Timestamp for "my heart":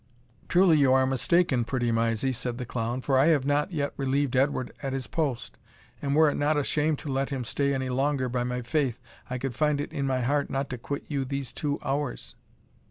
10.07-10.49